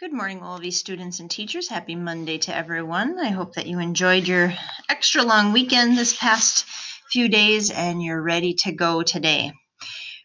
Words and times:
Good 0.00 0.12
morning, 0.12 0.44
all 0.44 0.56
of 0.56 0.64
you 0.64 0.70
students 0.70 1.18
and 1.18 1.28
teachers. 1.28 1.68
Happy 1.68 1.96
Monday 1.96 2.38
to 2.38 2.54
everyone. 2.54 3.18
I 3.18 3.30
hope 3.30 3.54
that 3.54 3.66
you 3.66 3.80
enjoyed 3.80 4.28
your 4.28 4.54
extra 4.88 5.24
long 5.24 5.52
weekend 5.52 5.98
this 5.98 6.16
past 6.16 6.66
few 7.10 7.28
days 7.28 7.72
and 7.72 8.00
you're 8.00 8.22
ready 8.22 8.54
to 8.60 8.70
go 8.70 9.02
today. 9.02 9.52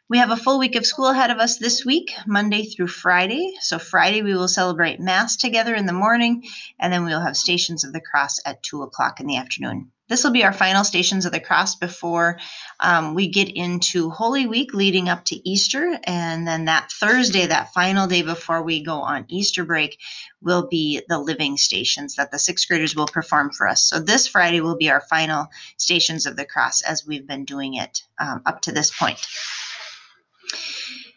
We 0.07 0.19
have 0.19 0.29
a 0.29 0.37
full 0.37 0.59
week 0.59 0.75
of 0.75 0.85
school 0.85 1.07
ahead 1.07 1.31
of 1.31 1.39
us 1.39 1.57
this 1.57 1.83
week, 1.83 2.13
Monday 2.27 2.65
through 2.65 2.89
Friday. 2.89 3.55
So, 3.61 3.79
Friday 3.79 4.21
we 4.21 4.35
will 4.35 4.47
celebrate 4.47 4.99
Mass 4.99 5.37
together 5.37 5.73
in 5.73 5.87
the 5.87 5.91
morning, 5.91 6.43
and 6.79 6.93
then 6.93 7.03
we'll 7.03 7.21
have 7.21 7.35
Stations 7.35 7.83
of 7.83 7.93
the 7.93 8.01
Cross 8.01 8.41
at 8.45 8.61
2 8.61 8.83
o'clock 8.83 9.19
in 9.19 9.25
the 9.25 9.37
afternoon. 9.37 9.91
This 10.13 10.23
will 10.23 10.29
be 10.29 10.43
our 10.43 10.53
final 10.53 10.83
Stations 10.83 11.25
of 11.25 11.31
the 11.31 11.39
Cross 11.39 11.77
before 11.77 12.37
um, 12.79 13.15
we 13.15 13.27
get 13.27 13.49
into 13.49 14.11
Holy 14.11 14.45
Week 14.45 14.71
leading 14.71 15.09
up 15.09 15.25
to 15.25 15.49
Easter. 15.49 15.97
And 16.03 16.47
then 16.47 16.65
that 16.65 16.91
Thursday, 16.91 17.47
that 17.47 17.73
final 17.73 18.05
day 18.05 18.21
before 18.21 18.61
we 18.61 18.83
go 18.83 18.97
on 18.97 19.25
Easter 19.27 19.65
break, 19.65 19.99
will 20.39 20.67
be 20.67 21.01
the 21.09 21.17
living 21.17 21.57
stations 21.57 22.17
that 22.17 22.29
the 22.29 22.37
sixth 22.37 22.67
graders 22.67 22.95
will 22.95 23.07
perform 23.07 23.49
for 23.49 23.67
us. 23.67 23.85
So 23.85 23.99
this 23.99 24.27
Friday 24.27 24.61
will 24.61 24.77
be 24.77 24.91
our 24.91 25.01
final 25.01 25.47
Stations 25.77 26.27
of 26.27 26.35
the 26.35 26.45
Cross 26.45 26.83
as 26.83 27.07
we've 27.07 27.25
been 27.25 27.45
doing 27.45 27.73
it 27.73 28.03
um, 28.19 28.43
up 28.45 28.61
to 28.61 28.71
this 28.71 28.95
point. 28.95 29.17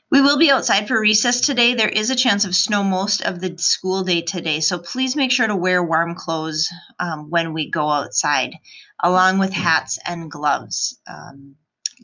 We 0.08 0.20
will 0.20 0.38
be 0.38 0.52
outside 0.52 0.86
for 0.86 1.00
recess 1.00 1.40
today. 1.40 1.74
There 1.74 1.88
is 1.88 2.10
a 2.10 2.16
chance 2.16 2.44
of 2.44 2.54
snow 2.54 2.84
most 2.84 3.22
of 3.22 3.40
the 3.40 3.58
school 3.58 4.04
day 4.04 4.22
today, 4.22 4.60
so 4.60 4.78
please 4.78 5.16
make 5.16 5.32
sure 5.32 5.48
to 5.48 5.56
wear 5.56 5.82
warm 5.82 6.14
clothes 6.14 6.68
um, 7.00 7.28
when 7.28 7.52
we 7.52 7.68
go 7.68 7.88
outside, 7.88 8.54
along 9.02 9.38
with 9.38 9.52
hats 9.52 9.98
and 10.06 10.30
gloves, 10.30 11.00
um, 11.08 11.56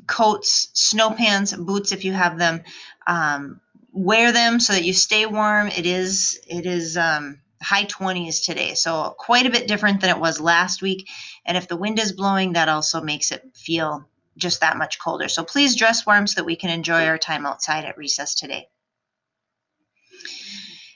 coats, 0.09 0.71
snow 0.75 1.13
pants, 1.13 1.55
boots 1.55 1.93
if 1.93 2.05
you 2.05 2.13
have 2.13 2.39
them. 2.39 2.65
Um, 3.07 3.61
wear 3.93 4.33
them 4.33 4.59
so 4.59 4.73
that 4.73 4.85
you 4.85 4.95
stay 4.95 5.27
warm. 5.27 5.69
It 5.69 5.87
is 5.87 6.41
it 6.49 6.67
is 6.67 6.97
um, 6.97 7.41
high 7.63 7.85
20s 7.85 8.45
today, 8.45 8.75
so 8.75 9.15
quite 9.17 9.47
a 9.47 9.51
bit 9.51 9.69
different 9.69 10.01
than 10.01 10.11
it 10.11 10.19
was 10.19 10.41
last 10.41 10.83
week. 10.83 11.09
And 11.47 11.57
if 11.57 11.69
the 11.69 11.77
wind 11.77 12.01
is 12.01 12.11
blowing, 12.11 12.55
that 12.55 12.69
also 12.69 13.01
makes 13.01 13.31
it 13.31 13.45
feel 13.55 14.09
just 14.37 14.61
that 14.61 14.77
much 14.77 14.99
colder. 14.99 15.29
So 15.29 15.45
please 15.45 15.77
dress 15.77 16.07
warm 16.07 16.27
so 16.27 16.41
that 16.41 16.45
we 16.45 16.57
can 16.57 16.71
enjoy 16.71 17.07
our 17.07 17.19
time 17.19 17.47
outside 17.47 17.85
at 17.85 17.99
recess 17.99 18.35
today. 18.35 18.69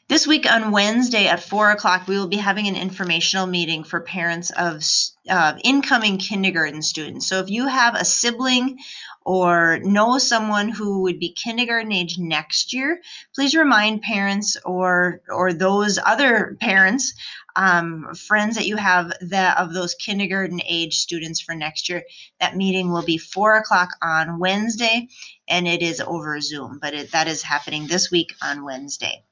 This 0.09 0.25
week 0.25 0.51
on 0.51 0.71
Wednesday 0.71 1.27
at 1.27 1.43
4 1.43 1.73
o'clock, 1.73 2.07
we 2.07 2.17
will 2.17 2.29
be 2.29 2.37
having 2.37 2.69
an 2.69 2.77
informational 2.77 3.49
meeting 3.49 3.83
for 3.83 4.01
parents 4.01 4.51
of 4.51 4.85
uh, 5.29 5.59
incoming 5.65 6.19
kindergarten 6.19 6.81
students. 6.81 7.27
So 7.27 7.41
if 7.41 7.51
you 7.51 7.67
have 7.67 7.97
a 7.97 8.05
sibling 8.05 8.79
or 9.27 9.81
know 9.83 10.19
someone 10.19 10.69
who 10.69 11.01
would 11.01 11.19
be 11.19 11.33
kindergarten 11.33 11.91
age 11.91 12.17
next 12.17 12.73
year, 12.73 13.03
please 13.35 13.57
remind 13.57 14.01
parents 14.01 14.57
or 14.65 15.21
or 15.29 15.53
those 15.53 15.99
other 16.07 16.57
parents, 16.61 17.13
um, 17.57 18.15
friends 18.15 18.55
that 18.55 18.69
you 18.69 18.77
have 18.77 19.13
that 19.21 19.59
of 19.59 19.75
those 19.75 19.97
kindergarten 19.97 20.61
age 20.65 20.99
students 20.99 21.41
for 21.41 21.57
next 21.57 21.89
year. 21.89 22.05
That 22.39 22.57
meeting 22.57 22.93
will 22.93 23.03
be 23.03 23.19
four 23.19 23.57
o'clock 23.57 23.89
on 24.01 24.39
Wednesday, 24.39 25.09
and 25.49 25.67
it 25.67 25.83
is 25.83 26.01
over 26.01 26.41
Zoom, 26.41 26.79
but 26.81 26.95
it, 26.95 27.11
that 27.11 27.27
is 27.27 27.43
happening 27.43 27.89
this 27.89 28.13
week 28.13 28.33
on 28.41 28.65
Wednesday. 28.65 29.25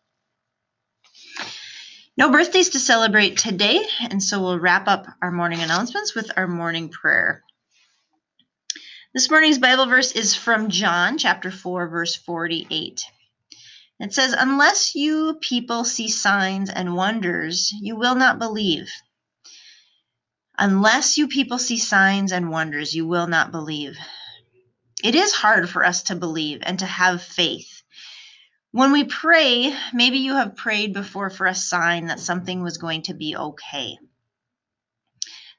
No 2.16 2.32
birthdays 2.32 2.70
to 2.70 2.80
celebrate 2.80 3.38
today, 3.38 3.80
and 4.10 4.20
so 4.20 4.40
we'll 4.40 4.58
wrap 4.58 4.88
up 4.88 5.06
our 5.22 5.30
morning 5.30 5.60
announcements 5.60 6.16
with 6.16 6.32
our 6.36 6.48
morning 6.48 6.88
prayer. 6.88 7.44
This 9.14 9.30
morning's 9.30 9.58
Bible 9.58 9.86
verse 9.86 10.10
is 10.10 10.34
from 10.34 10.70
John 10.70 11.18
chapter 11.18 11.52
4, 11.52 11.86
verse 11.86 12.16
48. 12.16 13.04
It 14.00 14.12
says, 14.12 14.34
Unless 14.36 14.96
you 14.96 15.38
people 15.40 15.84
see 15.84 16.08
signs 16.08 16.68
and 16.68 16.96
wonders, 16.96 17.72
you 17.80 17.94
will 17.94 18.16
not 18.16 18.40
believe. 18.40 18.90
Unless 20.58 21.16
you 21.16 21.28
people 21.28 21.58
see 21.58 21.78
signs 21.78 22.32
and 22.32 22.50
wonders, 22.50 22.92
you 22.92 23.06
will 23.06 23.28
not 23.28 23.52
believe. 23.52 23.96
It 25.04 25.14
is 25.14 25.32
hard 25.32 25.70
for 25.70 25.84
us 25.84 26.02
to 26.04 26.16
believe 26.16 26.58
and 26.64 26.80
to 26.80 26.86
have 26.86 27.22
faith 27.22 27.82
when 28.72 28.90
we 28.90 29.04
pray, 29.04 29.72
maybe 29.92 30.18
you 30.18 30.34
have 30.34 30.56
prayed 30.56 30.92
before 30.92 31.30
for 31.30 31.46
a 31.46 31.54
sign 31.54 32.06
that 32.06 32.18
something 32.18 32.60
was 32.64 32.78
going 32.78 33.02
to 33.02 33.14
be 33.14 33.36
okay. 33.36 33.96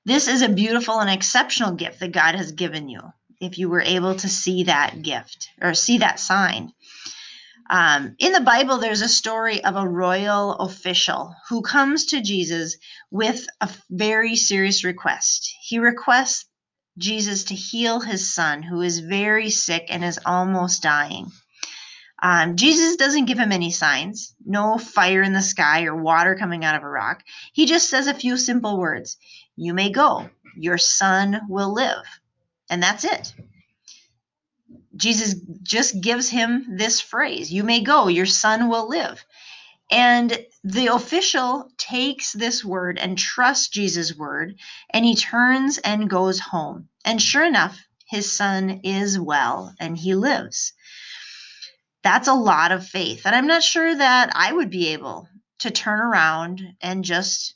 This 0.03 0.27
is 0.27 0.41
a 0.41 0.49
beautiful 0.49 0.99
and 0.99 1.09
exceptional 1.09 1.71
gift 1.71 2.01
that 2.01 2.11
God 2.11 2.35
has 2.35 2.51
given 2.51 2.89
you 2.89 2.99
if 3.39 3.57
you 3.57 3.69
were 3.69 3.81
able 3.81 4.15
to 4.15 4.29
see 4.29 4.63
that 4.63 5.01
gift 5.01 5.49
or 5.61 5.73
see 5.73 5.97
that 5.99 6.19
sign. 6.19 6.73
Um, 7.69 8.15
in 8.19 8.31
the 8.31 8.41
Bible, 8.41 8.77
there's 8.77 9.01
a 9.01 9.09
story 9.09 9.63
of 9.63 9.75
a 9.75 9.87
royal 9.87 10.53
official 10.53 11.33
who 11.49 11.61
comes 11.61 12.05
to 12.07 12.21
Jesus 12.21 12.77
with 13.09 13.47
a 13.59 13.69
very 13.89 14.35
serious 14.35 14.83
request. 14.83 15.51
He 15.63 15.79
requests 15.79 16.45
Jesus 16.97 17.43
to 17.45 17.55
heal 17.55 17.99
his 17.99 18.33
son, 18.33 18.61
who 18.61 18.81
is 18.81 18.99
very 18.99 19.49
sick 19.49 19.87
and 19.89 20.03
is 20.03 20.19
almost 20.25 20.83
dying. 20.83 21.31
Um, 22.21 22.55
Jesus 22.55 22.95
doesn't 22.95 23.25
give 23.25 23.37
him 23.37 23.51
any 23.51 23.71
signs, 23.71 24.33
no 24.45 24.77
fire 24.77 25.21
in 25.21 25.33
the 25.33 25.41
sky 25.41 25.83
or 25.83 25.95
water 25.95 26.35
coming 26.35 26.63
out 26.63 26.75
of 26.75 26.83
a 26.83 26.87
rock. 26.87 27.23
He 27.51 27.65
just 27.65 27.89
says 27.89 28.07
a 28.07 28.13
few 28.13 28.37
simple 28.37 28.79
words 28.79 29.17
You 29.55 29.73
may 29.73 29.89
go, 29.89 30.29
your 30.55 30.77
son 30.77 31.41
will 31.49 31.73
live. 31.73 32.05
And 32.69 32.81
that's 32.81 33.03
it. 33.03 33.33
Jesus 34.95 35.35
just 35.61 36.01
gives 36.01 36.29
him 36.29 36.77
this 36.77 37.01
phrase 37.01 37.51
You 37.51 37.63
may 37.63 37.81
go, 37.81 38.07
your 38.07 38.25
son 38.25 38.69
will 38.69 38.87
live. 38.87 39.23
And 39.91 40.45
the 40.63 40.87
official 40.87 41.69
takes 41.77 42.33
this 42.33 42.65
word 42.65 42.97
and 42.97 43.17
trusts 43.17 43.67
Jesus' 43.67 44.15
word, 44.15 44.55
and 44.89 45.05
he 45.05 45.15
turns 45.15 45.77
and 45.79 46.09
goes 46.09 46.39
home. 46.39 46.89
And 47.03 47.21
sure 47.21 47.43
enough, 47.43 47.77
his 48.07 48.35
son 48.35 48.81
is 48.83 49.19
well 49.19 49.75
and 49.79 49.97
he 49.97 50.15
lives 50.15 50.73
that's 52.05 52.27
a 52.27 52.33
lot 52.35 52.71
of 52.71 52.87
faith. 52.87 53.23
And 53.25 53.35
I'm 53.35 53.47
not 53.47 53.63
sure 53.63 53.95
that 53.95 54.29
I 54.35 54.53
would 54.53 54.69
be 54.69 54.89
able 54.89 55.27
to 55.59 55.71
turn 55.71 55.99
around 55.99 56.61
and 56.79 57.03
just 57.03 57.55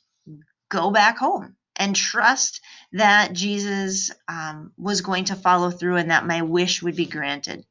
go 0.69 0.89
back 0.89 1.19
home 1.19 1.55
and 1.79 1.95
trust 1.95 2.61
that 2.91 3.33
Jesus 3.33 4.11
um, 4.27 4.73
was 4.77 5.01
going 5.01 5.25
to 5.25 5.35
follow 5.35 5.71
through 5.71 5.95
and 5.95 6.11
that 6.11 6.27
my 6.27 6.41
wish 6.41 6.83
would 6.83 6.95
be 6.95 7.05
granted. 7.05 7.65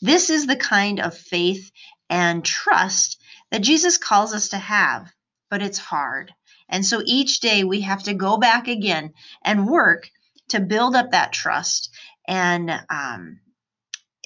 This 0.00 0.30
is 0.30 0.46
the 0.46 0.56
kind 0.56 0.98
of 0.98 1.16
faith 1.16 1.70
and 2.08 2.44
trust 2.44 3.20
that 3.50 3.62
Jesus 3.62 3.98
calls 3.98 4.32
us 4.32 4.48
to 4.48 4.58
have, 4.58 5.12
but 5.50 5.62
it's 5.62 5.78
hard. 5.78 6.32
And 6.68 6.86
so 6.86 7.02
each 7.04 7.40
day 7.40 7.62
we 7.62 7.82
have 7.82 8.02
to 8.04 8.14
go 8.14 8.38
back 8.38 8.66
again 8.66 9.12
and 9.44 9.68
work 9.68 10.08
to 10.48 10.60
build 10.60 10.96
up 10.96 11.10
that 11.10 11.32
trust 11.32 11.90
and 12.26 12.70
um, 12.88 13.40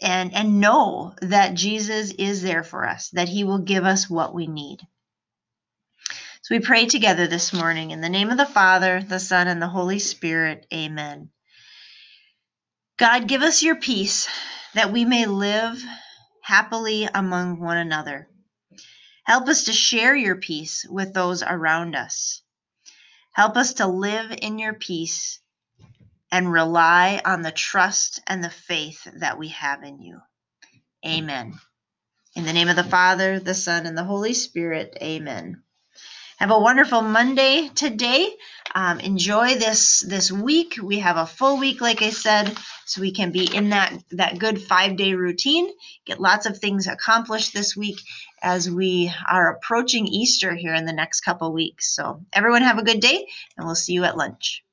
and 0.01 0.35
and 0.35 0.61
know 0.61 1.15
that 1.23 1.55
Jesus 1.55 2.13
is 2.13 2.43
there 2.43 2.63
for 2.63 2.87
us, 2.87 3.09
that 3.11 3.29
he 3.29 3.45
will 3.45 3.59
give 3.59 3.85
us 3.85 4.09
what 4.09 4.35
we 4.35 4.47
need. 4.47 4.81
So 6.45 6.55
we 6.55 6.61
pray 6.61 6.85
together 6.85 7.27
this 7.27 7.55
morning 7.55 7.91
in 7.91 8.03
the 8.03 8.11
name 8.11 8.29
of 8.29 8.37
the 8.37 8.45
Father, 8.45 9.01
the 9.01 9.19
Son, 9.19 9.49
and 9.49 9.63
the 9.63 9.67
Holy 9.67 9.99
Spirit. 9.99 10.67
Amen. 10.75 11.31
God, 12.99 13.27
give 13.27 13.41
us 13.41 13.63
your 13.63 13.77
peace 13.77 14.29
that 14.75 14.93
we 14.93 15.07
may 15.07 15.25
live 15.25 15.83
happily 16.43 17.09
among 17.15 17.61
one 17.61 17.79
another. 17.79 18.29
Help 19.25 19.49
us 19.49 19.65
to 19.65 19.73
share 19.73 20.15
your 20.15 20.37
peace 20.37 20.85
with 20.87 21.15
those 21.15 21.43
around 21.43 21.97
us. 21.97 22.43
Help 23.33 23.57
us 23.57 23.73
to 23.75 23.87
live 23.87 24.31
in 24.43 24.59
your 24.59 24.75
peace 24.75 25.41
and 26.31 26.53
rely 26.53 27.23
on 27.25 27.41
the 27.41 27.53
trust 27.53 28.21
and 28.27 28.45
the 28.45 28.51
faith 28.51 29.09
that 29.15 29.39
we 29.39 29.49
have 29.49 29.83
in 29.83 29.99
you. 29.99 30.21
Amen. 31.07 31.55
In 32.37 32.45
the 32.45 32.53
name 32.53 32.69
of 32.69 32.77
the 32.77 32.85
Father, 32.85 33.41
the 33.41 33.55
Son, 33.55 33.87
and 33.87 33.97
the 33.97 34.05
Holy 34.05 34.35
Spirit, 34.35 34.99
amen. 35.01 35.64
Have 36.39 36.51
a 36.51 36.59
wonderful 36.59 37.01
Monday 37.01 37.69
today. 37.69 38.29
Um, 38.75 38.99
enjoy 38.99 39.55
this 39.55 40.01
this 40.01 40.33
week. 40.33 40.79
We 40.83 40.99
have 40.99 41.17
a 41.17 41.27
full 41.27 41.59
week, 41.59 41.81
like 41.81 42.03
I 42.03 42.11
said, 42.11 42.59
so 42.87 43.01
we 43.01 43.13
can 43.13 43.31
be 43.31 43.45
in 43.55 43.71
that 43.71 43.97
that 44.11 44.41
good 44.41 44.61
five 44.61 44.97
day 44.97 45.15
routine. 45.15 45.69
Get 46.05 46.21
lots 46.21 46.47
of 46.47 46.59
things 46.59 46.89
accomplished 46.89 47.55
this 47.55 47.77
week 47.77 48.01
as 48.43 48.69
we 48.69 49.13
are 49.31 49.55
approaching 49.55 50.09
Easter 50.09 50.55
here 50.55 50.75
in 50.75 50.87
the 50.87 50.93
next 50.93 51.21
couple 51.21 51.53
weeks. 51.53 51.95
So 51.95 52.21
everyone 52.33 52.63
have 52.63 52.79
a 52.79 52.85
good 52.85 53.01
day, 53.01 53.29
and 53.57 53.65
we'll 53.65 53.77
see 53.77 53.93
you 53.93 54.03
at 54.03 54.17
lunch. 54.17 54.65